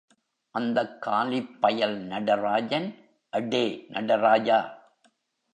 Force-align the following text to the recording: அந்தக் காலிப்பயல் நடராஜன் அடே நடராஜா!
அந்தக் 0.55 1.01
காலிப்பயல் 1.01 1.95
நடராஜன் 2.05 2.89
அடே 3.33 3.65
நடராஜா! 3.89 4.59